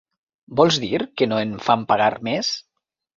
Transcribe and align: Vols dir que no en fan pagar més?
Vols 0.61 0.79
dir 0.85 1.01
que 1.21 1.27
no 1.29 1.37
en 1.41 1.51
fan 1.65 1.83
pagar 1.91 2.07
més? 2.29 2.51